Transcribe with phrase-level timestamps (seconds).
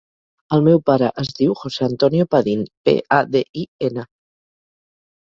[0.55, 4.07] El meu pare es diu José antonio Padin: pe, a, de, i, ena.